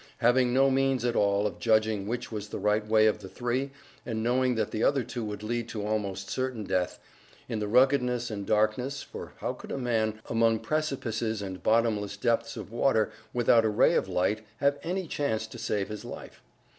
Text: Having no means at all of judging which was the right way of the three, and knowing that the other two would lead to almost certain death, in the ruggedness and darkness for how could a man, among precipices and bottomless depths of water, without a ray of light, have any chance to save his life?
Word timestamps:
Having 0.17 0.51
no 0.51 0.71
means 0.71 1.05
at 1.05 1.15
all 1.15 1.45
of 1.45 1.59
judging 1.59 2.07
which 2.07 2.31
was 2.31 2.47
the 2.49 2.57
right 2.57 2.87
way 2.87 3.05
of 3.05 3.19
the 3.19 3.29
three, 3.29 3.69
and 4.03 4.23
knowing 4.23 4.55
that 4.55 4.71
the 4.71 4.83
other 4.83 5.03
two 5.03 5.23
would 5.23 5.43
lead 5.43 5.69
to 5.69 5.85
almost 5.85 6.27
certain 6.31 6.63
death, 6.63 6.97
in 7.47 7.59
the 7.59 7.67
ruggedness 7.67 8.31
and 8.31 8.47
darkness 8.47 9.03
for 9.03 9.33
how 9.37 9.53
could 9.53 9.71
a 9.71 9.77
man, 9.77 10.19
among 10.25 10.57
precipices 10.57 11.43
and 11.43 11.61
bottomless 11.61 12.17
depths 12.17 12.57
of 12.57 12.71
water, 12.71 13.11
without 13.31 13.63
a 13.63 13.69
ray 13.69 13.93
of 13.93 14.07
light, 14.07 14.41
have 14.57 14.79
any 14.81 15.05
chance 15.05 15.45
to 15.45 15.59
save 15.59 15.87
his 15.89 16.03
life? 16.03 16.41